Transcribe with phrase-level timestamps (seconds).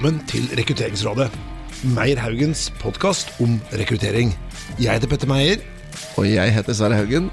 [0.00, 1.26] velkommen til Rekrutteringsrådet.
[1.92, 4.30] Meyer Haugens podkast om rekruttering.
[4.80, 5.60] Jeg heter Petter Meyer.
[6.16, 7.26] Og jeg heter Sverre Haugen.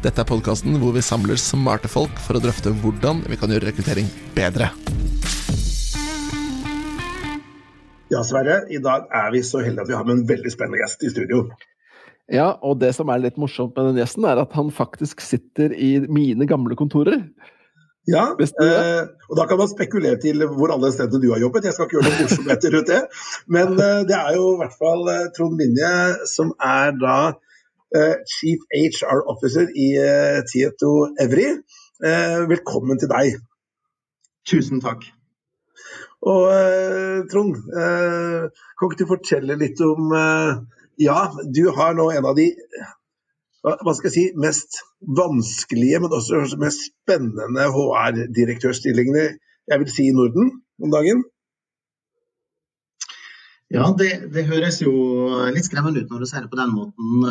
[0.00, 3.68] Dette er podkasten hvor vi samler smarte folk for å drøfte hvordan vi kan gjøre
[3.68, 4.70] rekruttering bedre.
[8.08, 8.62] Ja, Sverre.
[8.72, 11.12] I dag er vi så heldige at vi har med en veldig spennende gjest i
[11.12, 11.44] studio.
[12.32, 15.76] Ja, og det som er litt morsomt med den gjesten, er at han faktisk sitter
[15.76, 17.20] i mine gamle kontorer.
[18.04, 21.64] Ja, eh, og da kan man spekulere til hvor alle stedene du har jobbet.
[21.64, 23.00] Jeg skal ikke gjøre noen morsomheter rundt det.
[23.56, 25.92] Men eh, det er jo i hvert fall eh, Trond Minje
[26.28, 27.16] som er da
[27.96, 30.90] eh, Chief HR Officer i eh, Tieto
[31.24, 31.48] Evry.
[32.04, 33.38] Eh, velkommen til deg.
[34.44, 35.06] Tusen takk.
[36.24, 36.44] Og
[37.28, 40.08] Trond, kan ikke du fortelle litt om
[40.96, 41.18] Ja,
[41.52, 42.46] du har nå en av de
[43.64, 44.82] hva skal jeg si, mest
[45.16, 49.28] vanskelige, men også mest spennende HR-direktørstillingene
[49.70, 50.50] jeg vil si i Norden
[50.84, 51.22] om dagen?
[53.72, 54.92] Ja, det, det, høres jo
[55.50, 57.24] litt skremmende ut når du ser det på den måten.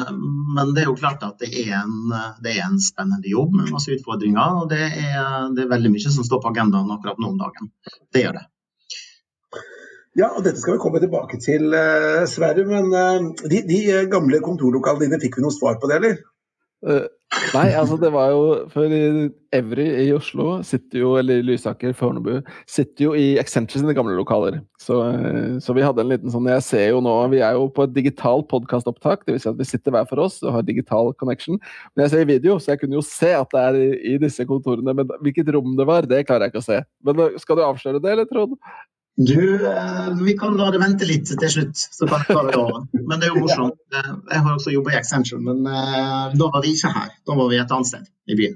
[0.58, 2.09] Men det er jo klart at det er en,
[2.44, 4.64] det er en spennende jobb med masse utfordringer.
[4.64, 5.22] Og det er,
[5.53, 7.72] det er veldig mye som står på agendaen akkurat nå om dagen.
[8.12, 8.47] Det gjør det.
[10.19, 12.67] Ja, og Dette skal vi komme tilbake til, uh, Sverre.
[12.69, 16.22] Men uh, de, de, gamle kontorlokalene dine, fikk vi noe svar på det, eller?
[16.83, 17.08] Uh,
[17.56, 18.39] nei, altså det var jo
[18.73, 18.91] For
[19.56, 24.59] Evry i Oslo sitter jo, eller Lysaker, Fornebu, sitter jo i Accenture sine gamle lokaler.
[24.84, 25.00] Så,
[25.64, 27.94] så, vi hadde en liten sånn Jeg ser jo nå Vi er jo på et
[27.95, 29.45] digitalt podkastopptak, dvs.
[29.45, 31.58] Si at vi sitter hver for oss og har digital connection.
[31.95, 34.17] Men jeg ser i video, så jeg kunne jo se at det er i, i
[34.22, 34.94] disse kontorene.
[35.00, 36.84] Men hvilket rom det var, det klarer jeg ikke å se.
[37.08, 38.59] Men skal du avsløre det, eller Trond?
[39.16, 42.58] Du, eh, vi kan la det vente litt til slutt, så kan vi ta det
[42.58, 42.86] over.
[42.97, 43.75] Men det er jo morsomt.
[43.94, 47.11] Eh, jeg har også jobba i Accenture, men eh, da var vi ikke her.
[47.22, 48.56] Da var vi et annet sted i byen.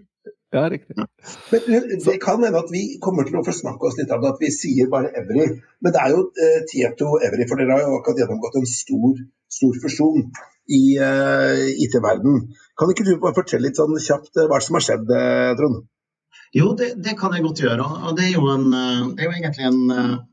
[0.56, 0.96] Ja, riktig.
[0.98, 1.06] Ja.
[1.52, 4.42] Men Det kan hende at vi kommer til å forsnakke oss litt av det, at
[4.42, 5.46] vi sier bare Evry.
[5.84, 9.20] Men det er jo eh, Tieto Evry, for dere har jo akkurat gjennomgått en stor,
[9.60, 10.26] stor fusjon
[10.74, 12.42] i uh, IT-verden.
[12.80, 15.14] Kan ikke du bare fortelle litt sånn kjapt hva som har skjedd,
[15.60, 15.86] Trond?
[16.56, 17.86] Jo, det, det, kan jeg godt gjøre.
[18.10, 18.66] Og det er jo, en,
[19.14, 20.26] det er jo egentlig en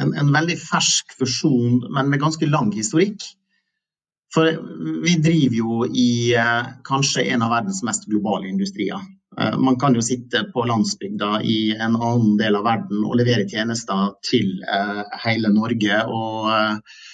[0.00, 3.22] en, en, veldig fersk fusjon, men med ganske lang historikk.
[4.34, 4.50] For
[5.04, 9.00] vi driver jo i eh, kanskje en av verdens mest globale industrier.
[9.40, 13.46] Eh, man kan jo sitte på landsbygda i en annen del av verden og levere
[13.48, 16.02] tjenester til eh, hele Norge.
[16.10, 17.04] Og, eh,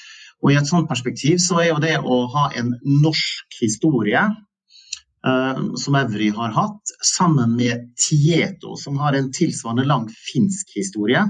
[0.41, 5.65] og, i et sånt perspektiv så er jo det å ha en norsk historie eh,
[5.85, 11.29] som Evry har hatt, sammen med Tieto, som har en tilsvarende lang finsk historie,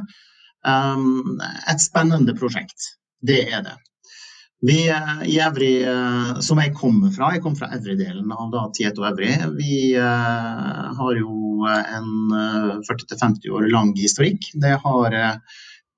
[0.67, 2.93] et spennende prosjekt.
[3.23, 3.75] Det er det.
[4.63, 8.69] Vi eh, i Evry, eh, som jeg kommer fra, jeg kommer fra Evry-delen av da
[8.77, 12.13] Tieto Evry, vi uh, har jo en
[12.87, 14.47] 40-50 år lang historikk.
[14.63, 15.17] Det har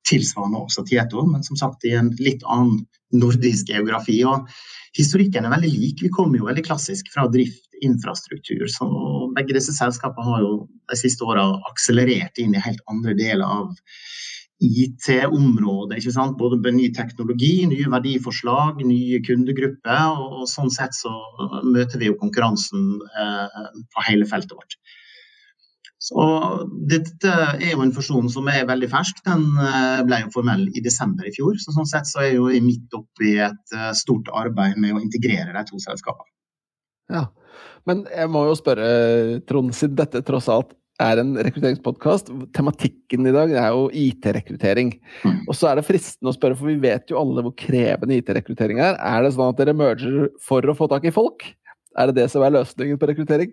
[0.09, 4.17] tilsvarende også Tieto, men som sagt i en litt annen nordisk geografi.
[4.29, 4.49] Og
[4.97, 6.01] historikken er veldig lik.
[6.05, 8.65] Vi kommer jo veldig klassisk fra drift, infrastruktur.
[8.73, 8.89] Så
[9.37, 10.53] begge disse selskapene har jo
[10.89, 13.73] de siste åra akselerert inn i helt andre deler av
[14.63, 15.99] IT-området.
[15.99, 16.37] ikke sant?
[16.39, 20.05] Både med ny teknologi, nye verdiforslag, nye kundegrupper.
[20.15, 21.13] Og, og sånn sett så
[21.67, 24.79] møter vi jo konkurransen eh, på hele feltet vårt.
[26.05, 26.25] Så
[26.91, 29.23] Dette er jo en fusjon som er veldig fersk.
[29.27, 31.57] Den eh, ble jo formell i desember i fjor.
[31.61, 35.03] så Sånn sett så er jeg jo midt oppi et eh, stort arbeid med å
[35.03, 36.31] integrere de to selskapene.
[37.13, 37.27] Ja,
[37.85, 38.87] Men jeg må jo spørre,
[39.45, 42.31] Trond, siden dette tross alt er en rekrutteringspodkast.
[42.55, 44.95] Tematikken i dag er jo IT-rekruttering.
[45.25, 45.41] Mm.
[45.49, 48.83] Og så er det fristende å spørre, for vi vet jo alle hvor krevende IT-rekruttering
[48.83, 48.99] er.
[49.01, 51.47] Er det sånn at dere merger for å få tak i folk?
[51.99, 53.53] Er det det som er løsningen på rekruttering?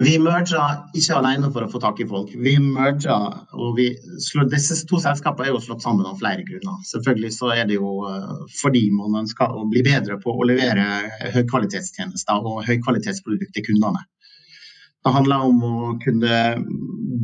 [0.00, 2.30] Vi merger ikke alene for å få tak i folk.
[2.32, 3.90] Vi merger, og vi
[4.24, 6.78] slår, Disse to selskapene er jo slått sammen av flere grunner.
[6.88, 8.30] Selvfølgelig så er det jo eh,
[8.62, 10.86] fordi man ønsker å bli bedre på å levere
[11.34, 14.00] høykvalitetstjenester og høykvalitetsprodukt til kundene.
[15.00, 16.40] Det handler om å kunne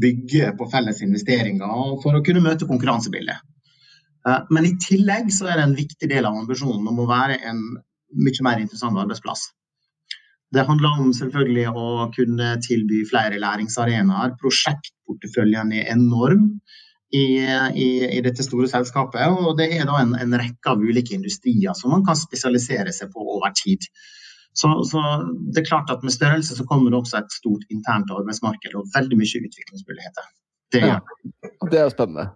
[0.01, 3.43] bygge på felles investeringer for å kunne møte konkurransebildet.
[4.27, 7.39] Eh, men i tillegg så er det en viktig del av ambisjonen om å være
[7.51, 7.63] en
[8.17, 9.51] mye mer interessant arbeidsplass.
[10.55, 14.37] Det handler om selvfølgelig å kunne tilby flere læringsarenaer.
[14.41, 16.53] Prosjektporteføljen er enorm
[17.11, 19.27] i, i, i, dette store selskapet.
[19.27, 23.11] Og det er da en, en rekke av ulike industrier som man kan spesialisere seg
[23.13, 23.89] på over tid.
[24.57, 25.03] Så, så,
[25.53, 28.89] det er klart at med størrelse så kommer det også et stort internt arbeidsmarked og
[28.95, 30.29] veldig mye utviklingsmuligheter.
[30.73, 30.99] Det, ja,
[31.71, 32.31] det er spennende.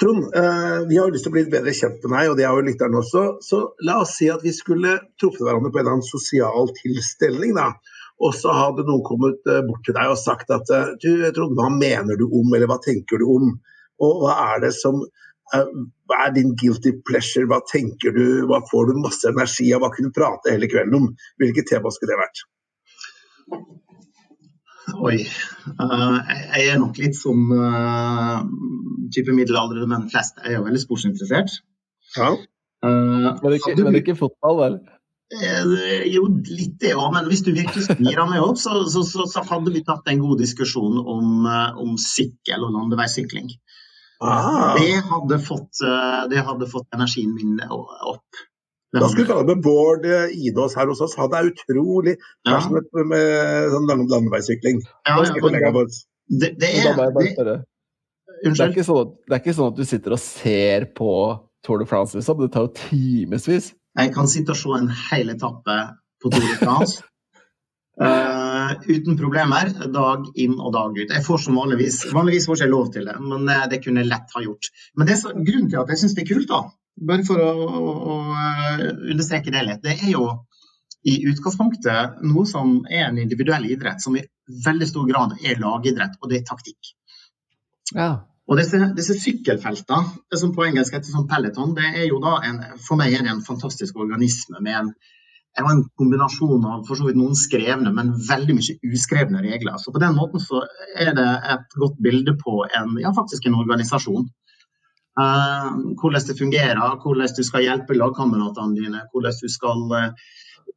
[0.00, 2.56] Trond, eh, vi har lyst til å bli bedre kjent med deg, og det har
[2.58, 3.24] jo lytterne også.
[3.46, 7.52] Så la oss si at vi skulle truffet hverandre på en eller annen sosial tilstelning.
[7.60, 7.68] da.
[8.24, 11.54] Og så hadde noen kommet eh, bort til deg og sagt at eh, du Trond,
[11.58, 13.52] hva mener du om, eller hva tenker du om?
[14.02, 15.04] Og hva er det som
[15.52, 17.46] hva er din guilty pleasure?
[17.50, 18.24] Hva tenker du?
[18.48, 19.84] Hva får du masse energi av?
[19.84, 21.10] Hva kunne du prate hele kvelden om?
[21.42, 22.44] Hvilket tema skulle det vært?
[24.92, 25.18] Oi.
[25.80, 26.18] Uh,
[26.54, 28.42] jeg er nok litt som uh,
[29.14, 30.40] type middelaldrende menn flest.
[30.42, 31.56] Jeg er jo veldig sportsinteressert.
[32.18, 32.34] Ja.
[32.84, 34.82] Uh, men, ikke, men ikke fotball, vel?
[36.12, 39.42] jo, litt det òg, men hvis du virkelig styrer meg opp, så, så, så, så,
[39.48, 41.48] hadde vi tatt en god diskusjon om,
[41.80, 43.48] om sykkel og landeveissykling.
[44.22, 44.74] Ah.
[44.78, 45.80] Det, hadde fått,
[46.30, 48.42] det hadde fått energien min opp.
[48.94, 51.16] Da skulle vi ta med Bård Idås her hos oss.
[51.18, 52.14] Han er utrolig
[52.46, 52.60] ja.
[52.70, 54.84] med, med sånn landeveissykling.
[55.02, 55.80] Ja, ja, det, det, er,
[56.30, 56.68] det, det,
[58.54, 61.10] er ikke sånn det er ikke sånn at du sitter og ser på
[61.64, 62.38] Tour de France, liksom.
[62.44, 63.72] Det tar jo timevis.
[63.98, 65.76] Jeg kan sitte og se en hel etappe
[66.22, 67.04] på Tour de France.
[68.00, 68.40] uh,
[68.86, 71.10] uten problemer, dag inn og dag ut.
[71.10, 74.34] Jeg får som vanligvis Vanligvis får ikke lov til det, men det kunne jeg lett
[74.36, 74.70] ha gjort.
[74.96, 76.60] Men det er grunnen til at jeg syns det er kult, da,
[77.10, 78.84] bare for å, å, å, eh,
[79.14, 79.82] understreke det litt.
[79.84, 80.28] Det er jo
[81.04, 84.24] i utgangspunktet noe som er en individuell idrett, som i
[84.64, 86.94] veldig stor grad er lagidrett, og det er taktikk.
[87.92, 88.12] Ja.
[88.44, 92.60] Og disse, disse sykkelfeltene, som på engelsk heter som peloton, det er jo da en,
[92.84, 94.90] for meg er det en fantastisk organisme med en,
[95.60, 99.76] en kombinasjon av for så vidt noen skrevne, men veldig mye uskrevne regler.
[99.78, 100.64] Så på den måten så
[100.98, 104.26] er det et godt bilde på en, ja, faktisk en organisasjon.
[105.14, 110.32] Uh, hvordan det fungerer, hvordan du skal hjelpe lagkameratene dine, hvordan du skal uh,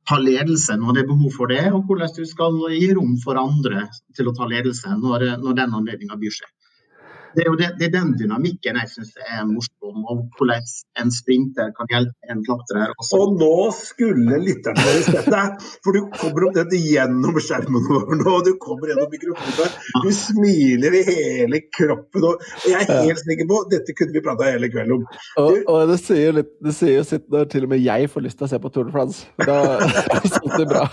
[0.05, 3.41] ta ledelse når det er behov for det, og hvordan du skal gi rom for
[3.41, 6.53] andre til å ta ledelse når, når den anledninga byr seg
[7.37, 10.63] det er jo det, det er den dynamikken jeg syns er morsom, og hvordan
[11.01, 12.93] en sprinter kan hjelpe en klatrer.
[12.97, 13.19] Også.
[13.21, 18.15] Og nå skulle lytterne våre sett deg, for du kommer opp dette gjennom skjermen vår
[18.23, 19.75] nå, og du kommer gjennom mikrofonen.
[20.01, 24.49] Du smiler i hele kroppen, og jeg er helt sikker på dette kunne vi prata
[24.49, 25.05] hele kvelden om.
[25.43, 28.25] Og, og det sier litt, det sier jo sitt når til og med jeg får
[28.25, 29.29] lyst til å se på Tour de France.
[29.45, 30.87] Da er det bra.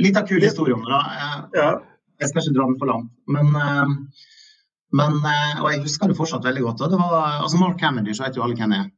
[0.00, 1.00] Litt av kul historie, om det.
[1.56, 1.72] Ja.
[2.20, 3.10] Jeg skal ikke dra den for langt.
[3.34, 3.92] Men, eh,
[5.00, 6.84] men, eh, og jeg husker det fortsatt veldig godt.
[6.92, 8.88] Det var, altså Mark Cavendish vet jo alle hvem er.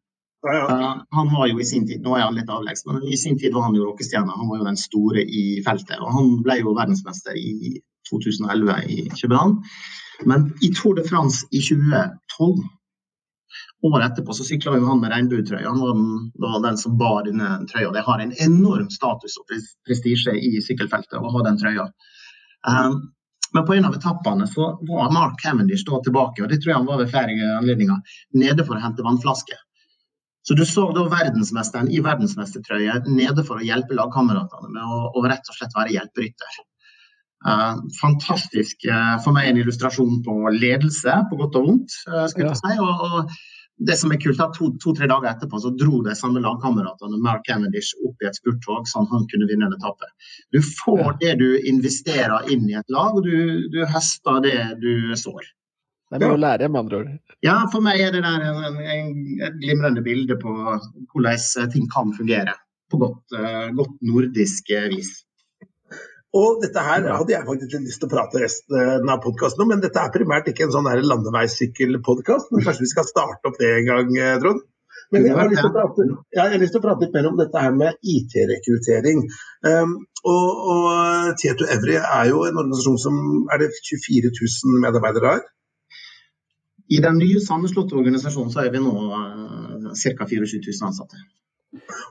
[0.42, 0.66] Ja, ja.
[0.66, 3.36] Uh, han var jo i sin tid, Nå er han litt avleggs, men i sin
[3.38, 4.34] tid var han jo rockestjerne.
[4.40, 6.00] Han var jo den store i feltet.
[6.02, 7.76] Og han ble jo verdensmester i
[8.10, 9.60] 2011 i København.
[10.26, 12.62] Men i Tour de France i 2012
[13.82, 15.66] Året etterpå så sykla han med regnbuetrøya.
[15.66, 17.90] Han var den, var den, som bar denne trøya.
[17.92, 19.50] Det har en enorm status og
[19.86, 21.88] prestisje i sykkelfeltet å ha den trøya.
[22.68, 23.12] Um,
[23.52, 26.80] men på en av etappene så var Mark Cavendish da tilbake, og det tror jeg
[26.80, 29.58] han var ved flere anledninger, nede for å hente vannflaske.
[30.42, 35.24] Så du så da verdensmesteren i verdensmestertrøye nede for å hjelpe lagkameratene med å, å,
[35.28, 36.56] rett og slett være hjelperytter.
[37.46, 41.94] Uh, fantastisk uh, for meg en illustrasjon på ledelse, på godt og vondt.
[42.08, 42.74] Uh, skulle jeg si.
[42.82, 43.36] Og, og,
[43.88, 47.46] det som er kult, er to-tre to, dager etterpå så dro de samme lagkameratene Mark
[47.48, 50.08] Cavendish opp i et spurttog sånn han kunne vinne en etappe.
[50.54, 55.16] Du får det du investerer inn i et lag, og du, du høster det du
[55.18, 55.50] sår.
[56.12, 57.12] Det er mye å lære, med andre ord.
[57.44, 62.12] Ja, for meg er det der en, en, et glimrende bilde på hvordan ting kan
[62.18, 62.52] fungere.
[62.92, 65.14] På godt, uh, godt nordisk vis.
[66.32, 69.82] Og dette her hadde jeg faktisk lyst til å prate resten av podkasten om, men
[69.82, 72.54] dette er primært ikke en sånn landeveissykkelpodkast.
[72.54, 74.62] Men kanskje vi skal starte opp det en gang, eh, Trond?
[75.12, 77.26] Men jeg har, lyst til å prate, jeg har lyst til å prate litt mer
[77.28, 79.26] om dette her med IT-rekruttering.
[79.68, 79.92] Um,
[80.24, 83.18] og, og Tieto Evry er jo en organisasjon som
[83.52, 85.44] er det 24 000 medarbeidere har?
[86.92, 90.28] I den nye sammenslåtte organisasjonen så er vi nå uh, ca.
[90.32, 91.20] 24 000 ansatte.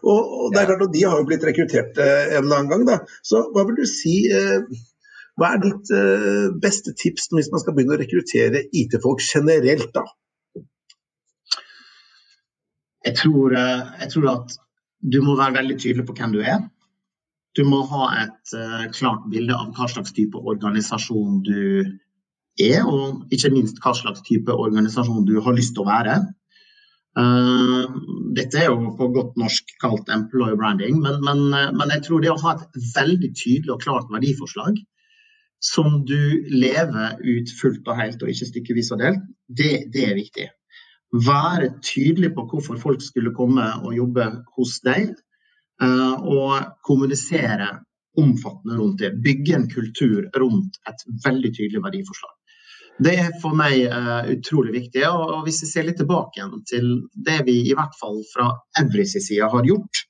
[0.02, 2.72] Og, og, det er klart, og De har jo blitt rekruttert eh, en eller annen
[2.72, 2.88] gang.
[2.90, 2.98] da.
[3.26, 4.66] Så hva vil du si, eh,
[5.40, 9.94] hva er ditt eh, beste tips hvis man skal begynne å rekruttere IT-folk generelt?
[9.96, 10.06] da?
[13.06, 14.60] Jeg tror, jeg tror, at
[15.02, 16.62] du må være veldig tydelig på hvem du er.
[17.58, 21.82] Du må ha et uh, klart bilde av hva slags type organisasjon du
[22.62, 26.20] er, og ikke minst hva slags type organisasjon du har lyst til å være.
[27.12, 27.92] Uh,
[28.38, 32.22] dette er jo på godt norsk kalt employer branding, men, men, eh, men, jeg tror
[32.24, 34.80] det å ha et veldig tydelig og klart verdiforslag
[35.62, 39.28] som du lever ut fullt og helt og ikke stykkevis og delt,
[39.60, 40.48] det, det er viktig.
[41.28, 45.12] Være tydelig på hvorfor folk skulle komme og jobbe hos deg,
[45.84, 47.74] uh, og kommunisere
[48.22, 49.12] omfattende rundt det.
[49.24, 52.34] Bygge en kultur rundt et veldig tydelig verdiforslag.
[53.02, 55.04] Det er for meg uh, utrolig viktig.
[55.10, 56.90] Og, og, hvis vi ser litt tilbake igjen til
[57.28, 60.04] det vi i hvert fall fra Everys side har gjort,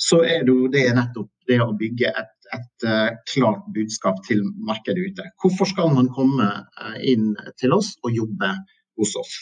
[0.00, 4.42] så er det jo det nettopp det å bygge et, et uh, klart budskap til
[4.68, 5.30] markedet ute.
[5.40, 8.52] Hvorfor skal man komme uh, inn til oss og jobbe
[9.00, 9.38] hos oss?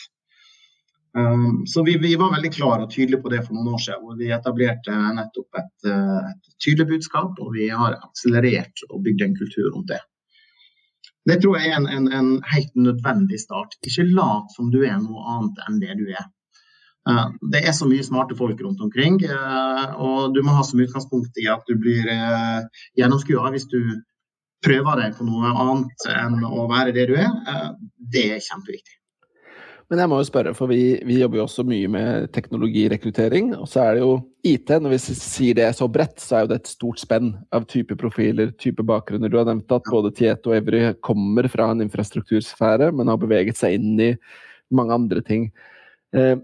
[1.18, 4.04] Um, så vi, vi, var veldig klare og tydelige på det for noen år siden.
[4.04, 9.36] hvor Vi etablerte nettopp et, et tydelig budskap, og vi har akselerert og bygd en
[9.40, 10.02] kultur rundt det.
[11.28, 13.76] Det tror jeg er en, en, en helt nødvendig start.
[13.84, 16.26] Ikke lat som du er noe annet enn det du er.
[17.08, 20.80] Uh, det er så mye smarte folk rundt omkring, uh, og du må ha som
[20.82, 22.66] utgangspunkt i at du blir uh,
[22.98, 23.80] gjennomskua hvis du
[24.64, 27.30] prøver deg på noe annet enn å være det du er.
[27.96, 28.97] Det er kjempeviktig.
[29.88, 33.54] Men jeg må jo spørre, for vi, vi, jobber jo også mye med teknologirekruttering.
[33.56, 34.10] Og så er det jo
[34.44, 34.72] IT.
[34.84, 37.96] Når vi sier det så bredt, så er jo det et stort spenn av type
[38.00, 39.32] profiler, type bakgrunner.
[39.32, 43.56] Du har nevnt at både Tieto og Evry kommer fra en infrastruktursfære, men har beveget
[43.56, 44.10] seg inn i
[44.76, 45.48] mange andre ting.
[46.12, 46.36] Eh,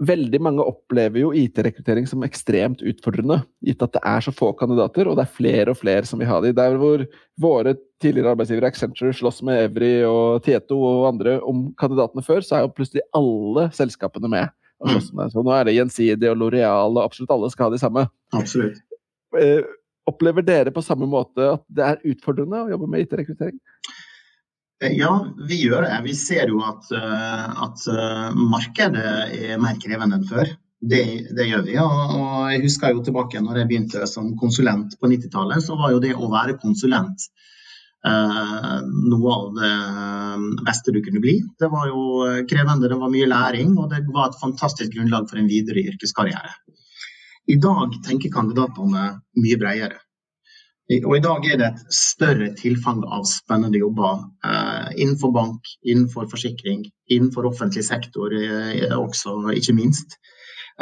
[0.00, 5.10] Veldig mange opplever jo IT-rekruttering som ekstremt utfordrende, gitt at det er så få kandidater,
[5.10, 6.54] og det er flere og flere som vil ha de.
[6.56, 7.04] Der hvor
[7.40, 12.56] våre tidligere arbeidsgivere Accenture slåss med Evry og Tieto og andre om kandidatene før, så
[12.56, 14.56] er jo plutselig alle selskapene med.
[15.34, 18.06] Så nå er det Gjensidig og Loreal, og absolutt alle skal ha de samme.
[18.32, 18.80] Absolutt.
[19.36, 19.60] Eh,
[20.08, 23.60] opplever dere på samme måte at det er utfordrende å jobbe med IT-rekruttering?
[24.84, 25.12] Eh, ja,
[25.48, 26.00] vi gjør det.
[26.04, 30.54] Vi ser jo at, eh, at eh, markedet er mer krevende enn før.
[30.80, 31.02] Det,
[31.36, 31.76] det gjør vi.
[31.82, 35.92] Og, og, jeg husker jo tilbake når jeg begynte som konsulent på 90-tallet, så var
[35.92, 37.26] jo det å være konsulent
[38.08, 38.76] eh,
[39.12, 41.36] noe av det beste du kunne bli.
[41.60, 45.42] Det var jo krevende, det var mye læring, og det var et fantastisk grunnlag for
[45.42, 46.56] en videre yrkeskarriere.
[47.52, 49.10] I dag tenker kandidatene
[49.42, 50.00] mye bredere.
[50.90, 56.26] Og I dag er det et større tilfang av spennende jobber eh, innenfor bank, innenfor
[56.32, 60.18] forsikring, innenfor offentlig sektor eh, også, ikke minst.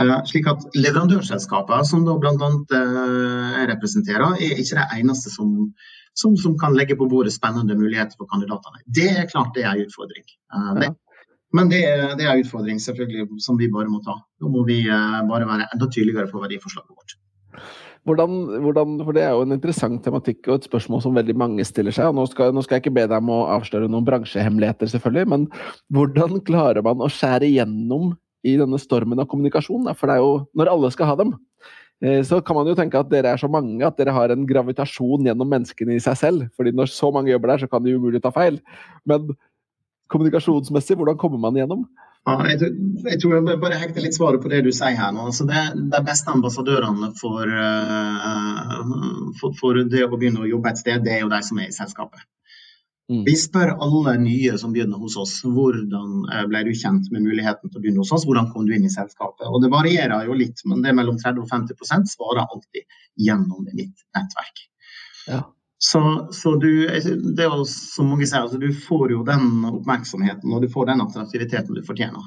[0.00, 2.49] Eh, slik at Leverandørselskapene, som da bl.a.
[2.79, 5.53] Eh, jeg representerer, er ikke det eneste som,
[6.17, 8.81] som, som, kan legge på bordet spennende muligheter for kandidatene.
[8.88, 10.25] Det er klart det er en utfordring.
[10.55, 10.93] Eh, det,
[11.53, 11.83] men det,
[12.17, 14.17] det er en utfordring selvfølgelig som vi bare må ta.
[14.41, 17.19] Da må vi eh, bare være enda tydeligere på verdiforslaget vårt.
[18.07, 21.64] Hvordan, hvordan, for Det er jo en interessant tematikk og et spørsmål som veldig mange
[21.67, 22.12] stiller seg.
[22.14, 25.49] Nå skal, nå skal jeg ikke be deg om å avsløre noen bransjehemmeligheter, selvfølgelig, men
[25.95, 28.14] hvordan klarer man å skjære igjennom
[28.47, 29.90] i denne stormen av kommunikasjon?
[29.99, 31.35] For det er jo når alle skal ha dem,
[32.05, 34.47] eh, så kan man jo tenke at dere er så mange at dere har en
[34.49, 36.49] gravitasjon gjennom menneskene i seg selv.
[36.57, 38.61] fordi når så mange jobber der, så kan de umulig ta feil.
[39.05, 39.35] Men
[40.09, 41.85] kommunikasjonsmessig, hvordan kommer man igjennom?
[42.28, 42.73] Ja, jeg, tror,
[43.08, 45.28] jeg tror jeg bare hekter litt svaret på det du sier her nå.
[45.30, 45.62] Altså det,
[45.94, 48.97] de beste ambassadørene for, uh,
[49.40, 51.70] for, for, det å begynne å jobbe et sted, det er jo de som er
[51.70, 52.26] i selskapet.
[53.08, 53.23] Mm.
[53.25, 57.70] Vi spør alle nye som begynner hos oss, hvordan eh, ble du kjent med muligheten
[57.70, 59.47] til å begynne hos oss, hvordan kom du inn i selskapet.
[59.49, 62.85] Og Det varierer jo litt, men det er mellom 30 og 50% svarer alltid
[63.16, 64.61] gjennom mitt nettverk.
[65.25, 65.40] Ja.
[65.78, 66.70] Så, så du,
[67.37, 70.90] det er jo som mange sier, altså, du får jo den oppmerksomheten og du får
[70.90, 72.25] den attraktiviteten du fortjener.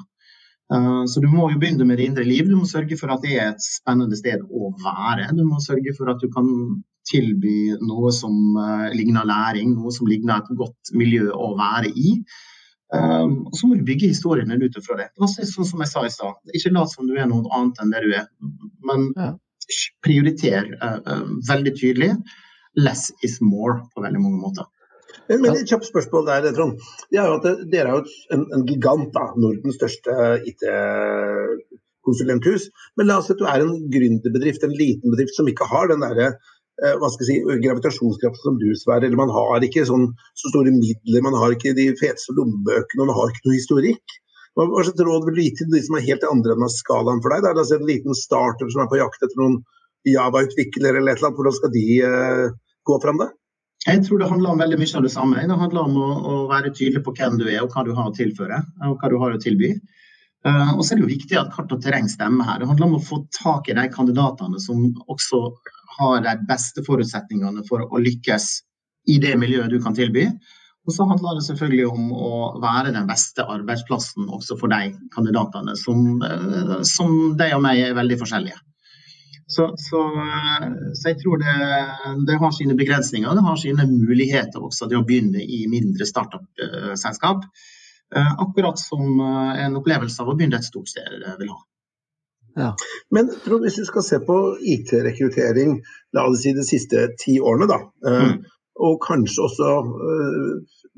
[0.72, 2.48] Uh, så du må jo begynne med det indre liv.
[2.48, 5.28] Du må sørge for at det er et spennende sted å være.
[5.36, 6.48] Du må sørge for at du kan
[7.10, 12.14] tilby noe som uh, ligner læring, noe som ligner et godt miljø å være i.
[12.92, 15.10] Um, og så må du bygge historiene ut fra det.
[15.20, 16.40] sånn som jeg sa i stad.
[16.56, 18.26] Ikke lat som du er noe annet enn det du er,
[18.88, 19.28] men ja.
[20.04, 20.72] prioriter
[21.48, 22.14] veldig tydelig
[22.78, 24.64] less is more på veldig mange måter.
[25.28, 26.72] Men, men et kjapt spørsmål der, Trond.
[27.12, 28.02] Det er jo at Dere er jo
[28.34, 30.10] en, en gigant, da, Nordens største
[30.50, 32.62] IT-konsulenthus.
[32.96, 35.84] Men la oss si at du er en gründerbedrift, en liten bedrift som ikke har
[35.92, 37.36] den derre eh, hva skal jeg si,
[37.66, 39.04] gravitasjonskraften som du, Sverre.
[39.06, 40.06] Eller man har ikke sånn,
[40.38, 44.06] så store midler, man har ikke de feteste lommebøkene, man har ikke noe historikk.
[44.52, 47.22] Hva slags råd vil du gi til de som er helt andre enden av skalaen
[47.24, 47.40] for deg?
[47.40, 49.56] Det er altså en liten startup som er på jakt etter noen
[50.08, 51.38] Java-utviklere eller et eller annet.
[51.38, 53.30] Hvordan skal de uh, gå fram det?
[53.82, 55.42] Jeg tror det handler om veldig mye av det samme.
[55.42, 58.10] Det handler om å, å, være tydelig på hvem du er og hva du har
[58.10, 59.72] å tilføre og hva du har å tilby.
[60.46, 62.62] Uh, og så er det jo viktig at kart og terreng stemmer her.
[62.62, 65.44] Det handler om å få tak i de kandidatene som også
[65.98, 68.48] har de beste forutsetningene for å lykkes
[69.10, 70.28] i det miljøet du kan tilby.
[70.86, 72.32] Og så handler det selvfølgelig om å
[72.62, 77.98] være den beste arbeidsplassen også for de kandidatene som, uh, som de og meg er
[77.98, 78.58] veldig forskjellige.
[79.52, 80.00] Så, så,
[80.96, 81.54] så, jeg tror det,
[82.28, 83.34] det, har sine begrensninger.
[83.36, 87.44] Det har sine muligheter også til å begynne i mindre startup-selskap.
[88.16, 91.60] Eh, akkurat som eh, en opplevelse av å begynne et stort sted vil ha.
[92.60, 92.72] Ja.
[93.16, 94.36] Men hvis du skal se på
[94.74, 95.78] IT-rekruttering
[96.12, 97.78] la oss si de siste ti årene, da,
[98.08, 98.34] eh, mm.
[98.88, 99.70] og kanskje også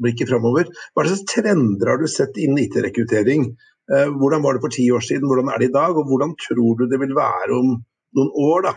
[0.02, 3.52] blikket framover, hva slags trender har du sett innen IT-rekruttering?
[3.84, 6.78] Hvordan var det for ti år siden, hvordan er det i dag, og hvordan tror
[6.78, 7.74] du det vil være om
[8.18, 8.74] noen år, da?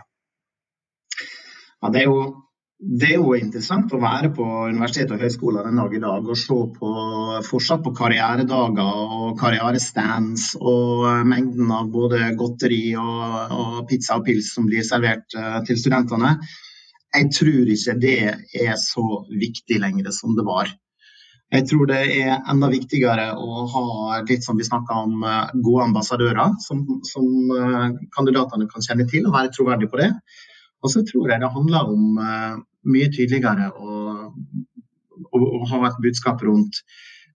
[1.81, 2.19] Ja, det er jo
[2.77, 6.37] det er jo interessant å være på universitet og høyskoler den dag i dag og
[6.37, 6.89] se på,
[7.47, 14.51] fortsatt på karrieredager og karrierestands og mengden av både godteri og, og pizza og pils
[14.53, 16.35] som blir servert uh, til studentene.
[17.17, 18.17] Jeg tror ikke det
[18.61, 20.69] er så viktig lenger som det var.
[21.55, 23.83] Jeg tror det er enda viktigere å ha
[24.27, 29.29] litt som vi snakka om, uh, gode ambassadører som, som uh, kandidatene kan kjenne til
[29.29, 30.09] og være troverdige på det.
[30.83, 32.57] Og så tror jeg det handler om uh,
[32.91, 36.83] mye tydeligere å, å, å, ha et budskap rundt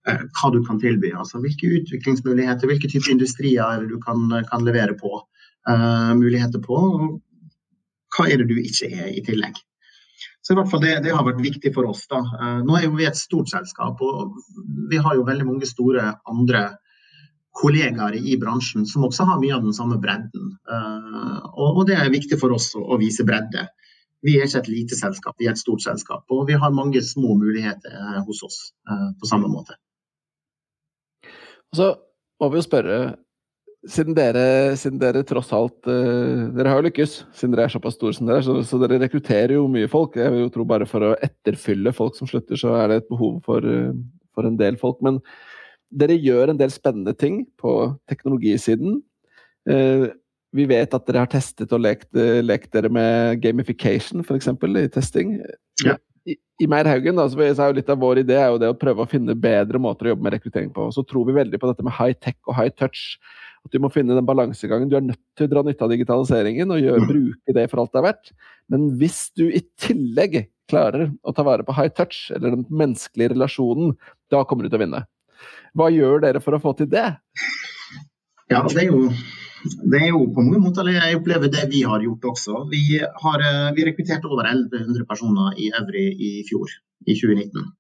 [0.03, 1.13] hva du kan tilby.
[1.15, 5.21] Altså hvilke utviklingsmuligheter, hvilke typer industrier du kan, kan levere på.
[5.63, 9.61] Uh, muligheter på, og hva er det du ikke er i tillegg.
[10.43, 12.03] Så i hvert fall det, det har vært viktig for oss.
[12.11, 12.19] da.
[12.67, 14.33] Nå er jo vi et stort selskap, og
[14.91, 16.65] vi har jo veldig mange store andre
[17.53, 20.55] kollegaer i bransjen som også har mye av den samme bredden.
[20.73, 23.67] Eh, og det er viktig for oss å vise bredde.
[24.23, 26.25] Vi er ikke et lite selskap, vi er et stort selskap.
[26.33, 28.59] Og vi har mange små muligheter eh, hos oss
[28.89, 29.77] eh, på samme måte.
[31.73, 31.91] Og så
[32.41, 32.99] må vi jo spørre,
[33.91, 34.45] siden dere,
[34.79, 38.39] siden dere tross alt Dere har jo lykkes, siden dere er såpass store som dere
[38.43, 40.19] er, så, så, dere rekrutterer jo mye folk.
[40.21, 43.11] Jeg vil jo tro bare for å etterfylle folk som slutter, så er det et
[43.11, 43.67] behov for,
[44.37, 45.03] for en del folk.
[45.03, 45.19] Men
[45.93, 47.75] dere gjør en del spennende ting på
[48.11, 49.01] teknologisiden.
[49.69, 50.11] Uh,
[50.53, 52.11] vi vet at dere har testet og lekt,
[52.45, 54.51] lekt dere med gamification, f.eks.
[54.53, 55.39] i testing.
[55.85, 55.97] Ja.
[56.29, 58.77] I, I Meierhaugen da, så er jo litt av vår idé er jo det å
[58.79, 60.91] prøve å finne bedre måter å jobbe med rekruttering på.
[60.95, 63.17] Så tror vi veldig på dette med high tech og high touch.
[63.63, 64.91] At du må finne den balansegangen.
[64.91, 67.11] Du er nødt til å dra nytte av digitaliseringen og gjøre, mm.
[67.11, 68.33] bruke det for alt det er verdt.
[68.73, 70.41] Men hvis du i tillegg
[70.71, 73.95] klarer å ta vare på high touch, eller den menneskelige relasjonen,
[74.33, 75.05] da kommer du til å vinne.
[75.79, 77.07] Hva gjør dere for å få til det?
[78.53, 79.05] Ja, det er jo,
[79.93, 82.65] det er jo på mange måter jeg opplever det vi har gjort også.
[82.73, 86.73] Vi, har, eh, vi rekrutterte over 1100 personer i Evry i fjor,
[87.07, 87.71] i 2019.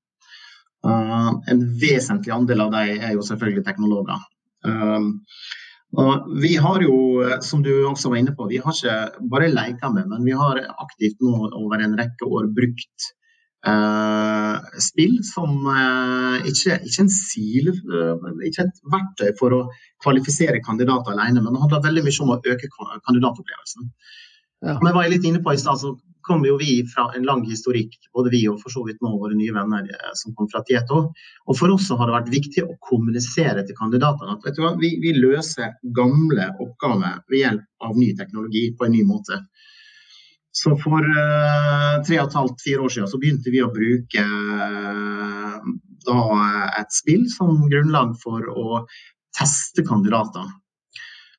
[0.83, 4.25] Uh, en vesentlig andel av dem er jo selvfølgelig teknologer.
[4.67, 5.21] Um,
[5.93, 6.95] og vi har jo,
[7.45, 10.61] som du også var inne på, vi har ikke bare leka med, men vi har
[10.81, 13.09] aktivt nå over en rekke år brukt
[13.69, 19.61] eh, spill som eh, ikke, ikke, en sil, uh, ikke et verktøy for å
[20.03, 23.93] kvalifisere kandidater alene, men det handler veldig mye om å øke kandidatopplevelsen.
[24.63, 24.79] Ja.
[24.79, 25.93] Som jeg var litt inne på i stad, så
[26.27, 29.37] kommer jo vi fra en lang historikk, både vi og for så vidt nå våre
[29.39, 31.03] nye venner som kom fra Tieto.
[31.47, 35.15] Og for oss har det vært viktig å kommunisere til kandidatene at hva, vi, vi
[35.19, 39.43] løser gamle oppgaver ved hjelp av ny teknologi på en ny måte.
[40.53, 44.25] Så for uh, tre og et halvt, fire år siden så begynte vi å bruke
[44.25, 45.71] uh,
[46.05, 46.19] da,
[46.83, 48.83] et spill som grunnlag for å
[49.33, 50.45] teste kandidater.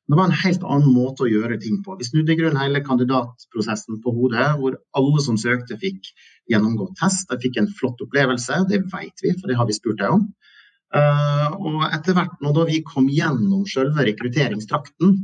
[0.04, 1.96] Det var en helt annen måte å gjøre ting på.
[1.96, 6.10] Vi snudde i grunnen hele kandidatprosessen på hodet, hvor alle som søkte fikk
[6.52, 7.30] gjennomgått test.
[7.30, 10.26] De fikk en flott opplevelse, det vet vi, for det har vi spurt deg om.
[10.94, 15.16] Uh, og etter hvert, når vi kom gjennom selve rekrutteringstrakten,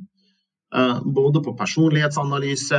[0.76, 2.78] Eh, både på personlighetsanalyse,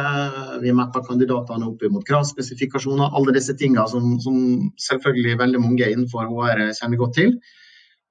[0.62, 4.38] vi mappa kandidatene opp mot kravspesifikasjoner, alle disse tingene som, som,
[4.80, 7.34] selvfølgelig veldig mange innenfor HR kjenner godt til.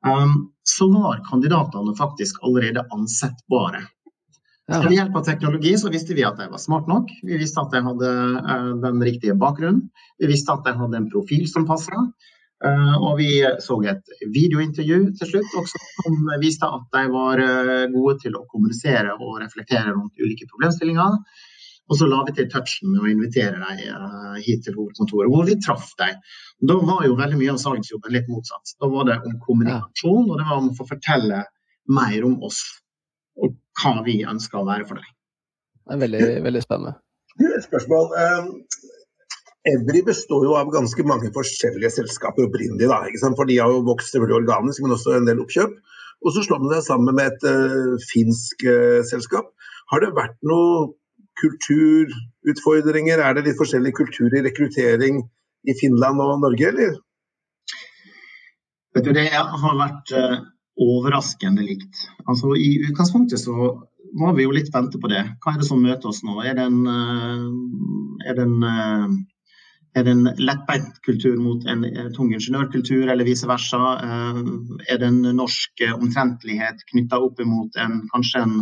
[0.06, 3.82] Um, så var kandidatene faktisk allerede ansettbare.
[4.70, 4.80] Ja.
[4.86, 7.72] Ved hjelp av teknologi så visste vi at de var smart nok, vi visste at
[7.74, 12.04] de hadde uh, den riktige bakgrunnen, vi visste at de hadde en profil som passa.
[12.60, 17.86] Uh, og vi så et videointervju til slutt også, som viste at de var uh,
[17.92, 21.16] gode til å kommunisere og reflektere rundt ulike problemstillinger.
[21.90, 25.48] Og så la vi til touchen med å invitere dem uh, hit til hovedkontoret, hvor
[25.48, 26.20] vi traff deg.
[26.70, 28.76] Da var jo veldig mye av salgsjobben litt motsatt.
[28.78, 31.42] Da var det om kommunikasjon, og det var om å få fortelle
[31.90, 32.60] mer om oss
[33.40, 35.10] og hva vi ønsker å være for deg.
[35.90, 36.94] Det er veldig, veldig spennende.
[37.40, 38.12] Et spørsmål.
[38.14, 38.50] Um,
[39.70, 42.86] Evry består jo av ganske mange forskjellige selskaper opprinnelig.
[42.88, 43.36] da, ikke sant?
[43.40, 45.74] For de har jo vokst selvfølgelig organisk, men også en del oppkjøp.
[46.20, 49.50] Og så slår man det sammen med et uh, finsk uh, selskap.
[49.90, 50.92] Har det vært noen
[51.40, 53.22] kulturutfordringer?
[53.22, 55.22] Er det litt forskjellig kultur i rekruttering
[55.68, 56.96] i Finland og Norge, eller?
[58.96, 60.38] Vet du, Det har vært uh,
[60.80, 62.06] overraskende likt.
[62.26, 63.72] Altså, I utgangspunktet så
[64.20, 65.22] var vi jo litt spente på det.
[65.42, 66.40] Hva er det som møter oss nå?
[66.42, 66.80] Er det en,
[68.26, 69.20] er det en
[69.94, 73.80] er det en lettbeint kultur mot en eh, tung ingeniørkultur, eller vice versa?
[74.04, 74.40] Eh,
[74.92, 78.56] er det en norsk eh, omtrentlighet knytta opp imot en, kanskje en,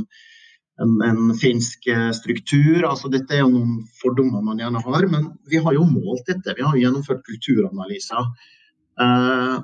[0.83, 2.85] en, en, finsk struktur?
[2.89, 6.55] Altså, dette er jo noen fordommer man gjerne har, men vi har jo målt dette.
[6.57, 8.31] Vi har jo gjennomført kulturanalyser.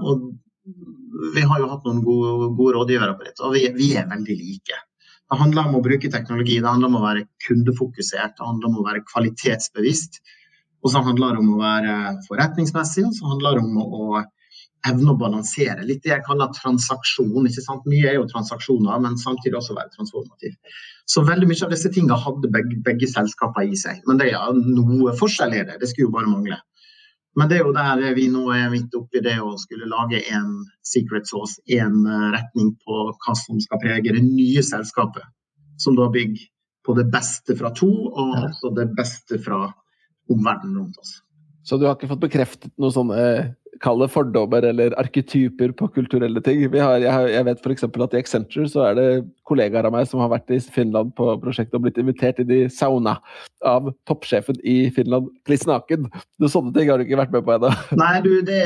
[0.01, 0.25] Og
[1.35, 4.37] vi har jo hatt noen gode, gode rådgivere på dette, og vi, vi er veldig
[4.39, 4.79] like.
[5.25, 8.81] Det handler om å bruke teknologi, det handler om å være kundefokusert, det handler om
[8.81, 10.21] å være kvalitetsbevisst.
[10.85, 11.95] Og så handler det om å være
[12.27, 14.25] forretningsmessig, og så handler det om å,
[14.89, 15.85] evne å balansere.
[15.87, 17.47] Litt det jeg kaller transaksjon.
[17.49, 17.87] ikke sant?
[17.91, 20.55] Mye er jo transaksjoner, men samtidig også være transformativ.
[21.09, 24.03] Så veldig mye av disse tingene hadde begge, begge selskaper i seg.
[24.09, 25.81] Men det er ja, noe forskjell er det.
[25.81, 26.61] Det skulle jo bare mangle.
[27.35, 30.61] Men det er jo der vi nå er midt oppi det å skulle lage en
[30.87, 35.25] secret sauce, en eh, retning på hva som skal prege det nye selskapet.
[35.83, 36.47] Som da bygger
[36.87, 39.65] på det beste fra to, og også det beste fra
[40.31, 41.17] omverdenen rundt oss.
[41.65, 43.21] Så du har ikke fått bekreftet noen sånne
[43.83, 46.63] kall det fordommer eller arketyper på kulturelle ting?
[46.75, 47.87] Har, jeg, jeg, vet f.eks.
[47.89, 49.09] at i Accenture så er det
[49.49, 52.63] kollegaer av meg som har vært i Finland på prosjektet og blitt invitert inn i
[52.73, 53.17] sauna
[53.67, 56.09] av toppsjefen i Finland kliss naken.
[56.45, 57.73] Sånne ting har du ikke vært med på ennå?
[58.05, 58.65] Nei, du, det,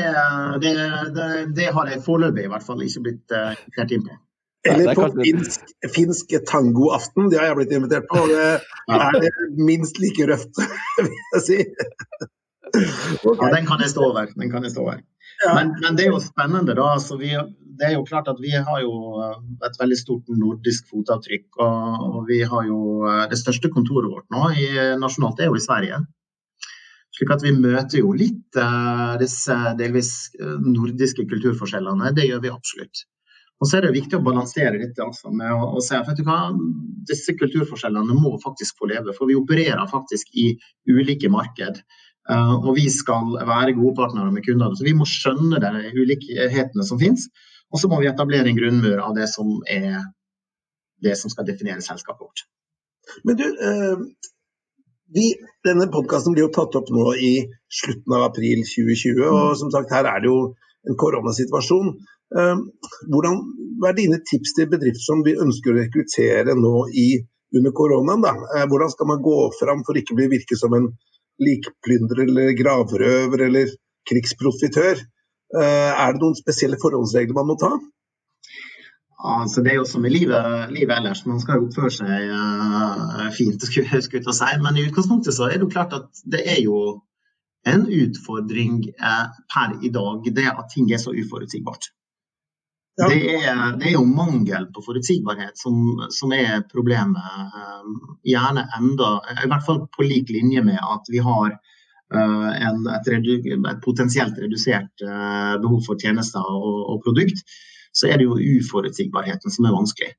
[0.63, 0.73] det,
[1.17, 4.17] det, det har jeg foreløpig i hvert fall ikke blitt uh, invitert inn på.
[4.67, 8.25] Eller på finsk, finsk tangoaften, det har jeg blitt invitert på.
[8.27, 8.49] Det
[8.91, 10.59] er det minst like røft,
[10.99, 11.61] vil jeg si.
[12.69, 13.37] Okay.
[13.41, 14.29] Ja, den kan jeg stå over.
[14.35, 15.01] Den kan jeg stå over.
[15.43, 15.55] Ja.
[15.55, 16.85] Men, men, det er jo spennende, da.
[16.95, 17.31] Altså, vi,
[17.79, 18.93] det er jo klart at vi har jo
[19.65, 21.47] et veldig stort nordisk fotavtrykk.
[21.65, 22.79] Og, og vi har jo
[23.31, 26.01] det største kontoret vårt nå i, nasjonalt er jo i Sverige.
[27.17, 32.13] Slik at vi møter jo litt uh, disse delvis nordiske kulturforskjellene.
[32.15, 33.07] Det gjør vi absolutt.
[33.59, 36.21] Og så er det viktig å balansere dette altså, med å, å se at
[37.09, 39.15] disse kulturforskjellene må faktisk få leve.
[39.17, 40.53] For vi opererer faktisk i
[40.87, 41.81] ulike marked.
[42.29, 44.77] Uh, og vi skal være gode partnere med kundene.
[44.77, 47.29] Så vi må skjønne de ulikhetene som finnes.
[47.69, 50.03] Og så må vi etablere en grunnmur av det som er
[50.99, 52.45] det som skal definere selskapet vårt.
[53.25, 54.03] Men du, uh,
[55.15, 55.31] vi,
[55.65, 57.33] denne podkasten blir jo tatt opp nå i
[57.81, 59.25] slutten av april 2020.
[59.25, 60.39] Og som sagt, her er det jo
[60.87, 61.93] en koronasituasjon.
[62.37, 62.65] Ehm,
[63.09, 63.39] hvordan,
[63.81, 67.07] hva er dine tips til bedrifter som vi ønsker å rekruttere nå i,
[67.57, 68.25] under koronaen?
[68.25, 68.35] Da?
[68.55, 70.91] Eh, hvordan skal man gå fram for ikke å virke som en
[71.43, 73.71] likplyndrer eller gravrøver eller
[74.09, 75.01] krigsprofitør?
[75.49, 77.71] Eh, er det noen spesielle forholdsregler man må ta?
[79.19, 83.25] Altså, det er jo som i livet, livet ellers, man skal jo oppføre seg uh,
[83.35, 84.51] fint, skulle jeg si.
[84.63, 86.77] Men i utgangspunktet så er det jo klart at det er jo
[87.67, 91.89] en utfordring uh, per i dag, det at ting er så uforutsigbart.
[92.99, 97.23] Det, er, det, er, jo mangel på forutsigbarhet som, som, er problemet.
[97.23, 97.91] Eh,
[98.27, 103.07] gjerne enda, i hvert fall på lik linje med at vi har uh, en, et,
[103.07, 107.45] redu, et, potensielt redusert uh, behov for tjenester og, og, produkt,
[107.95, 110.11] så er det jo uforutsigbarheten som er vanskelig.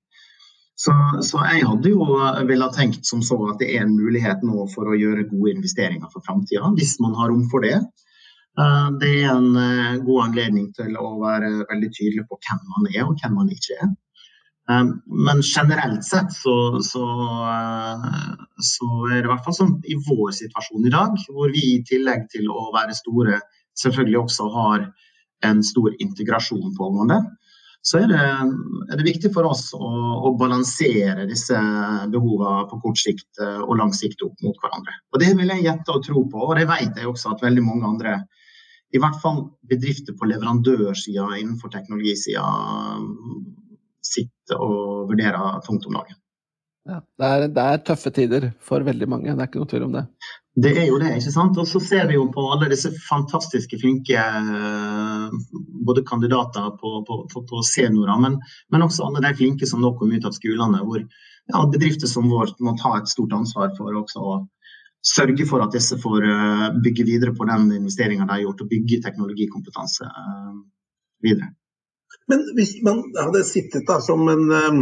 [0.81, 0.95] Så,
[1.27, 2.07] så jeg hadde jo
[2.49, 5.59] ville ha tenkt som så at det er en mulighet nå for å gjøre gode
[5.59, 7.83] investeringer for framtida, hvis man har rom for det.
[8.59, 12.89] Eh, det er en eh, god anledning til å være veldig tydelig på hvem man
[12.93, 13.91] er og hvem man ikke er.
[14.71, 14.87] Eh,
[15.29, 17.05] men generelt sett så, så,
[18.73, 21.83] så, er det i hvert fall sånn i vår situasjon i dag, hvor vi i
[21.87, 23.39] tillegg til å være store,
[23.79, 24.89] selvfølgelig også har
[25.47, 27.23] en stor integrasjon pågående,
[27.87, 28.25] så er det,
[28.93, 29.87] er det viktig for oss å,
[30.29, 31.57] å, balansere disse
[32.13, 34.99] behovene på kort sikt og lang sikt opp mot hverandre.
[35.15, 37.65] Og Det vil jeg gjette og tro på, og det vet jeg også at veldig
[37.65, 38.19] mange andre
[38.91, 42.43] i hvert fall bedrifter på leverandørsida innenfor teknologisida
[44.05, 46.19] sitter og vurderer tungt om dagen.
[46.89, 49.85] Ja, det, er, det, er, tøffe tider for veldig mange, det er ikke noe tvil
[49.87, 50.07] om det.
[50.65, 51.59] Det er jo det, ikke sant.
[51.61, 54.25] Og så ser vi jo på alle disse fantastiske flinke
[55.87, 58.41] både kandidater på, på, på, på seniorer, men,
[58.73, 62.33] men, også alle de flinke som nå kommer ut av skolene, hvor ja, bedrifter som
[62.33, 64.41] vår må ta et stort ansvar for også å
[65.01, 68.71] sørge for at disse får eh, bygge videre på den investeringa de har gjort, og
[68.71, 70.55] bygge teknologikompetanse eh,
[71.25, 71.53] videre.
[72.31, 74.81] Men hvis man hadde sittet da som en, eh,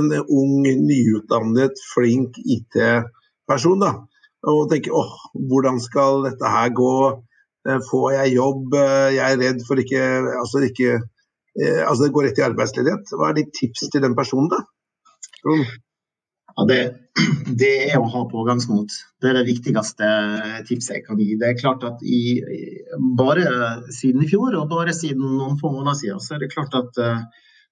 [0.00, 3.94] en ung, nyutdannet, flink IT-person da,
[4.50, 5.16] og tenker åh,
[5.50, 6.94] hvordan skal dette her gå,
[7.90, 8.72] får jeg jobb,
[9.12, 10.00] jeg er redd for ikke
[10.40, 10.94] Altså, ikke,
[11.60, 13.12] altså det går rett i arbeidsledighet.
[13.20, 14.62] Hva er ditt tips til den personen, da?
[16.60, 16.80] Ja, det,
[17.60, 18.92] det, er å ha pågangsmot.
[19.22, 20.08] Det er det viktigste
[20.68, 21.36] tipset jeg kan gi.
[21.40, 22.40] Det er klart at i,
[23.16, 23.46] Bare
[23.94, 27.00] siden i fjor, og bare siden noen få måneder siden, så er det klart at
[27.00, 27.22] uh,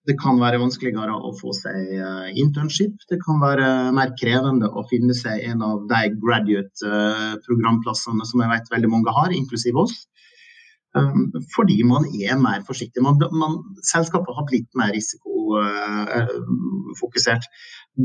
[0.08, 2.96] det kan være vanskeligere å få seg uh, internship.
[3.10, 8.54] Det kan være mer krevende å finne seg en av de graduate-programplassene uh, som jeg
[8.54, 10.06] vet veldig mange har, inklusiv oss.
[10.96, 13.02] Um, fordi man er mer forsiktig.
[13.04, 17.44] Man, man, selskapet har blitt mer risikofokusert.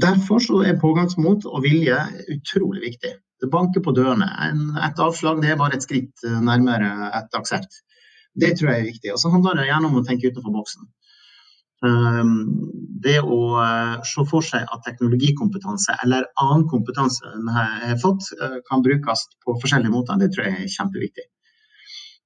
[0.06, 2.00] Derfor er pågangsmot og vilje
[2.36, 3.12] utrolig viktig.
[3.42, 4.30] Det banker på dørene.
[4.50, 6.90] En, et avslag er bare et skritt eh, nærmere
[7.22, 7.72] et aksept.
[8.40, 9.10] Det tror jeg er viktig.
[9.14, 10.84] Og så handler det gjerne om å tenke utenfor boksen.
[13.04, 13.40] Det å
[14.08, 18.24] se for seg at teknologikompetanse eller annen kompetanse en har fått,
[18.70, 21.26] kan brukes på forskjellige måter, det tror jeg er kjempeviktig.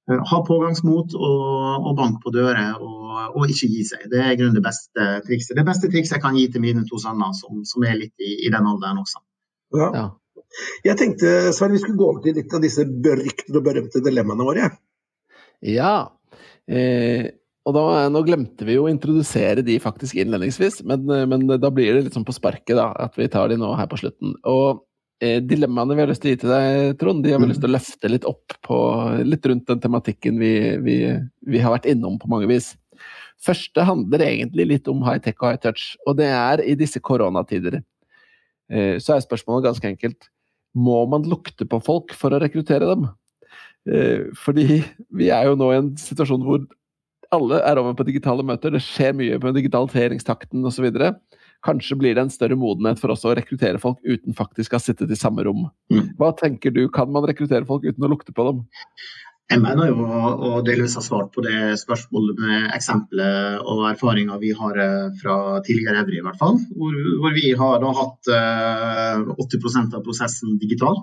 [0.08, 1.48] Ha pågangsmot og,
[1.84, 4.06] og bank på dører, og, og, ikke gi seg.
[4.12, 5.56] Det er det beste trikset.
[5.58, 8.38] Det beste trikset jeg kan gi til mine to sønner, som, som er litt i,
[8.46, 9.20] i den alderen også.
[9.76, 9.90] Ja.
[9.92, 10.06] ja.
[10.86, 14.48] Jeg tenkte Sven, vi skulle gå over til litt av disse beryktede og berømte dilemmaene
[14.48, 14.70] våre.
[15.66, 15.92] Ja.
[16.64, 17.28] Eh,
[17.68, 21.92] og da, Nå glemte vi jo å introdusere de faktisk innledningsvis, men, men da blir
[21.92, 24.38] det litt sånn på sparket da, at vi tar de nå her på slutten.
[24.48, 24.84] Og eh,
[25.18, 27.70] Dilemmaene vi har lyst til å gi til deg, Trond, de har vi lyst til
[27.70, 28.76] å løfte litt opp på,
[29.26, 30.52] litt rundt den tematikken vi,
[30.84, 30.98] vi,
[31.42, 32.72] vi har vært innom på mange vis.
[33.42, 37.02] Første handler egentlig litt om high tech og high touch, og det er i disse
[37.02, 37.80] koronatider.
[38.70, 40.30] Eh, så er spørsmålet ganske enkelt
[40.78, 43.06] må man lukte på folk for å rekruttere dem?
[43.88, 44.82] Eh, fordi
[45.14, 46.66] vi er jo nå i en situasjon hvor
[47.34, 50.88] alle er over på digitale møter, det skjer mye med digitaliseringstakten osv.
[51.66, 54.82] Kanskje blir det en større modenhet for oss å rekruttere folk uten faktisk å ha
[54.82, 55.66] sittet i samme rom.
[55.90, 56.12] Mm.
[56.20, 58.62] Hva tenker du, kan man rekruttere folk uten å lukte på dem?
[59.48, 64.50] Jeg mener jo og delvis har svart på det spørsmålet med eksempler og erfaringer vi
[64.56, 66.58] har eh, fra tidligere Evry, i hvert fall.
[66.76, 71.00] Hvor, hvor vi har da hatt uh, eh, 80% av prosessen digital.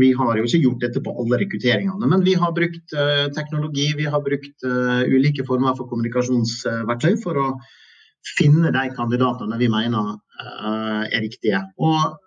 [0.00, 3.90] Vi har jo ikke gjort dette på alle rekrutteringene, men vi har brukt uh, teknologi,
[3.98, 7.48] vi har brukt ulike former for kommunikasjonsverktøy for å
[8.38, 11.60] finne de kandidatene vi mener er riktige.
[11.78, 12.18] Og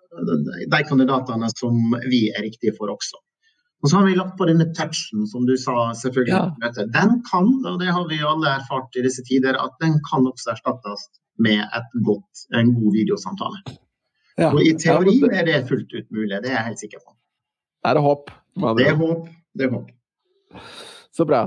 [0.72, 1.78] de kandidatene som
[2.10, 3.20] vi er riktige for også.
[3.82, 5.94] Og så har vi lagt på denne touchen, som du sa.
[5.98, 6.34] selvfølgelig.
[6.34, 6.86] Ja.
[6.98, 10.54] Den kan, og det har vi alle erfart i disse tider, at den kan også
[10.54, 11.08] erstattes
[11.42, 11.64] med
[12.06, 13.64] godt, en god videosamtale.
[14.38, 14.52] Ja.
[14.52, 17.16] Og i teori er det fullt ut mulig, det er jeg helt sikker på.
[17.86, 18.30] Er det håp?
[18.78, 19.26] Det er håp.
[19.58, 19.90] Det er håp.
[21.12, 21.42] Så bra.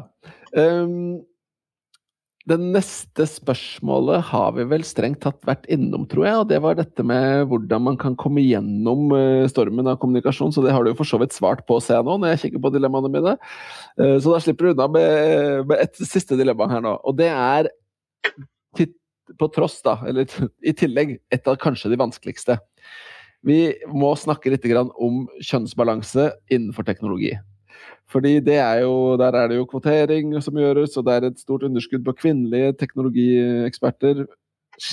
[0.58, 1.22] Um,
[2.44, 6.40] det neste spørsmålet har vi vel strengt tatt vært innom, tror jeg.
[6.42, 10.52] Og det var dette med hvordan man kan komme gjennom eh, stormen av kommunikasjon.
[10.52, 12.42] Så det har du jo for så vidt svart på, ser jeg nå, når jeg
[12.42, 13.34] kikker på dilemmaene mine.
[13.96, 16.98] Eh, så da slipper du unna med, et siste dilemma her nå.
[17.08, 17.72] Og det er
[19.40, 20.28] på tross, da, eller
[20.60, 22.58] i tillegg, et av kanskje de vanskeligste.
[23.44, 23.58] Vi
[23.92, 27.32] må snakke litt om kjønnsbalanse innenfor teknologi.
[28.14, 31.40] Fordi det er jo, Der er det jo kvotering som gjøres, og det er et
[31.42, 34.26] stort underskudd på kvinnelige teknologieksperter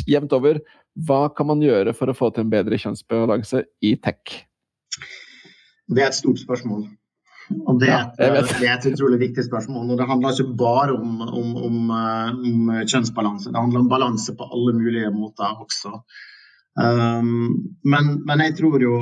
[0.10, 0.62] jevnt over.
[1.08, 4.42] Hva kan man gjøre for å få til en bedre kjønnsbalanse i tech?
[5.92, 6.90] Det er et stort spørsmål.
[7.68, 8.28] Og det, ja, det,
[8.64, 9.92] er et utrolig viktig spørsmål.
[9.92, 14.48] og Det handler ikke bare om, om, om, om kjønnsbalanse, det handler om balanse på
[14.48, 15.98] alle mulige måter også.
[16.80, 18.96] Um, men, men, jeg tror jo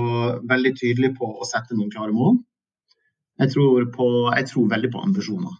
[0.49, 2.39] veldig tydelig på å sette noen klare mål.
[3.39, 5.58] Jeg tror, på, jeg tror, veldig på ambisjoner.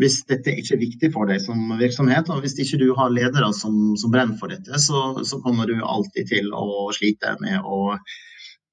[0.00, 3.50] Hvis dette ikke er viktig for deg som virksomhet, og hvis ikke du har ledere
[3.56, 7.98] som, som brenner for dette, så, så, kommer du alltid til å slite med å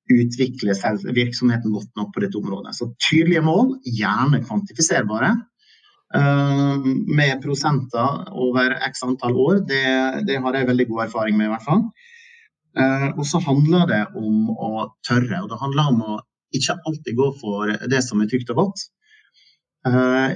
[0.10, 0.74] utvikle
[1.14, 2.74] virksomheten godt nok på dette området.
[2.78, 5.36] Så tydelige mål, gjerne kvantifiserbare.
[6.10, 9.84] Uh, med prosenter over x antall år, det,
[10.26, 11.84] det, har jeg veldig god erfaring med, i hvert fall.
[12.80, 15.44] Uh, og så handler det om å tørre.
[15.44, 16.18] og Det handler om å
[16.56, 18.88] ikke alltid går for det som er trygt og godt.
[19.88, 20.36] Uh,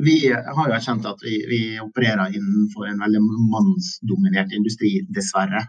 [0.00, 3.20] vi har jo erkjent at vi, vi, opererer innenfor en veldig
[3.52, 5.66] mannsdominert industri, dessverre.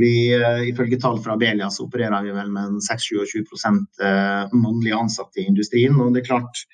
[0.00, 5.42] Vi, uh, ifølge tall fra Abelia så opererer vi vel med 6-27 uh, mannlige ansatte
[5.42, 5.94] i industrien.
[6.00, 6.64] og det er klart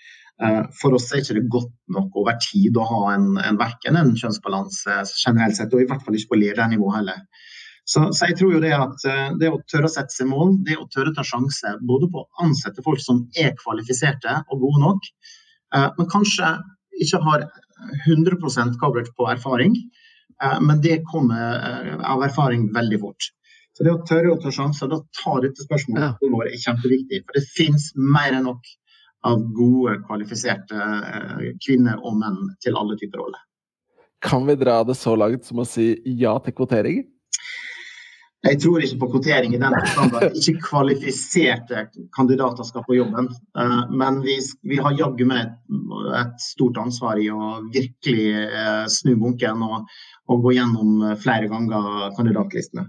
[0.76, 4.10] for oss er ikke det godt nok over tid å ha en, en verken en
[4.20, 7.22] kjønnsbalanse generelt sett, og i hvert fall ikke på ledernivå heller.
[7.86, 10.56] Så, så, jeg tror jo det at eh, det å tørre å sette seg mål,
[10.66, 14.64] det å tørre å ta sjanse både på å ansette folk som er kvalifiserte og
[14.64, 15.06] gode nok,
[15.76, 16.50] eh, men kanskje
[17.04, 17.46] ikke har
[18.08, 19.78] 100% coverage på erfaring,
[20.42, 23.30] eh, men det kommer av erfaring veldig fort.
[23.76, 27.22] Så det å tørre å ta sjanser, da tar dette spørsmålet på alvor er kjempeviktig.
[27.28, 28.66] For det finnes mer enn nok
[29.28, 30.86] av gode, kvalifiserte
[31.62, 33.42] kvinner og menn til alle typer roller.
[34.24, 37.04] Kan vi dra det så langt som å si ja til kvotering?
[38.46, 43.28] Jeg tror ikke på kvotering i den forstand at ikke kvalifiserte kandidater skal på jobben.
[43.58, 45.54] Eh, men vi, vi har jaggu meg
[46.20, 49.88] et stort ansvar i å virkelig eh, snu bunken og,
[50.30, 52.86] og gå gjennom flere ganger kandidatlistene.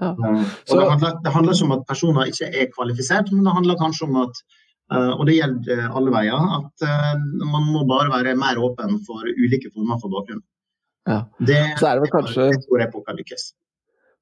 [0.00, 0.12] Ja.
[0.12, 3.80] Eh, det, handler, det, handler, ikke om at personer ikke er kvalifisert, men det handler
[3.80, 4.44] kanskje om at
[4.92, 6.82] og det gjelder alle veier, at
[7.48, 10.42] man må bare være mer åpen for ulike former for bakgrunn.
[11.08, 11.22] Ja.
[11.40, 12.48] Det, så er det vel kanskje...
[12.52, 13.46] Det tror jeg på kan lykkes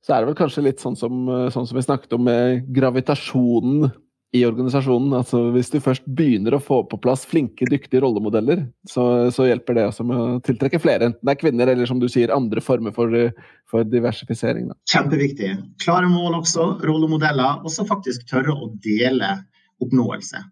[0.04, 3.90] så er det vel kanskje litt sånn som, sånn som vi snakket om med gravitasjonen
[4.32, 5.12] i organisasjonen.
[5.18, 9.76] Altså, hvis du først begynner å få på plass flinke, dyktige rollemodeller, så, så hjelper
[9.76, 11.10] det også med å tiltrekke flere.
[11.10, 13.16] Enten det er kvinner eller som du sier, andre former for,
[13.70, 14.70] for diversifisering.
[14.70, 14.78] Da.
[14.92, 15.50] Kjempeviktig.
[15.82, 17.64] Klare mål også, rollemodeller.
[17.64, 19.34] Og så faktisk tørre å dele
[19.82, 20.44] oppnåelse.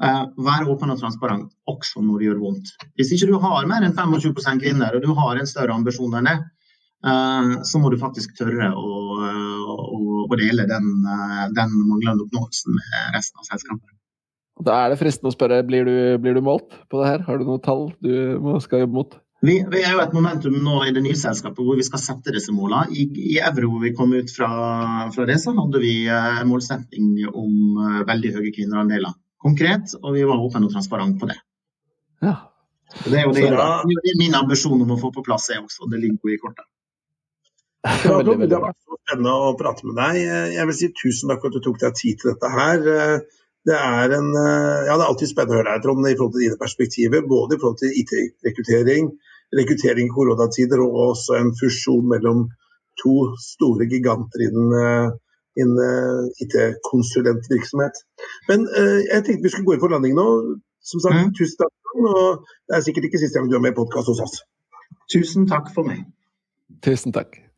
[0.00, 2.70] Uh, være åpen og transparent også når det gjør vondt.
[2.96, 6.30] Hvis ikke du har mer enn 25% kvinner, og du har en større ambisjon enn
[6.30, 6.38] det,
[7.00, 8.90] så må du faktisk tørre å,
[9.72, 13.96] å, å dele den, uh, den, manglende oppnåelsen med resten av selskapet.
[14.60, 17.24] Da er det fristende å spørre, blir du, blir du målt på det her?
[17.24, 18.12] Har du noen tall du
[18.60, 19.16] skal jobbe mot?
[19.40, 22.34] Vi, vi, er jo et momentum nå i det nye selskapet hvor vi skal sette
[22.34, 22.92] disse målene.
[22.92, 24.50] I, i Evro hvor vi kom ut fra,
[25.14, 30.42] fra, det, så hadde vi en målsetting om veldig høye kvinnerandeler konkret, og vi var
[30.44, 31.38] åpne og transparente på det.
[32.20, 32.36] Ja.
[33.06, 35.88] Det er jo det, det er min ambisjon om å få på plass det også.
[35.88, 36.66] Det ligger jo i kortet.
[37.80, 40.18] Det har vært så spennende å prate med deg.
[40.54, 42.82] Jeg vil si tusen takk for at du tok deg tid til dette her.
[43.68, 46.44] Det er, en, ja, det er alltid spennende å høre deg, Trond, i forhold til
[46.46, 47.24] dine perspektiver.
[47.28, 49.10] Både i forhold til IT-rekruttering,
[49.56, 52.46] rekruttering i koronatider og også en fusjon mellom
[53.00, 55.16] to store giganter innen
[55.58, 57.92] en uh, IT-konsulentvirksomhet.
[58.48, 60.28] Men uh, jeg tenkte vi skulle gå inn for landing nå.
[60.80, 61.34] Som sagt, mm.
[61.36, 61.74] tusen takk.
[62.00, 64.40] Og det er sikkert ikke siste gang du er med i podkast hos oss.
[65.12, 66.06] Tusen takk for meg.
[66.86, 67.49] Tusen takk.